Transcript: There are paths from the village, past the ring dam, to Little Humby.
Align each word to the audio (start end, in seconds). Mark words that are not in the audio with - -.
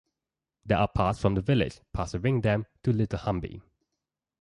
There 0.65 0.79
are 0.79 0.87
paths 0.87 1.19
from 1.21 1.35
the 1.35 1.43
village, 1.43 1.79
past 1.93 2.13
the 2.13 2.19
ring 2.19 2.41
dam, 2.41 2.65
to 2.81 2.91
Little 2.91 3.19
Humby. 3.19 3.61